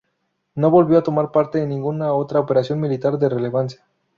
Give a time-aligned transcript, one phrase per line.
[0.55, 3.85] No volvió a tomar parte en ninguna otra operación militar de relevancia.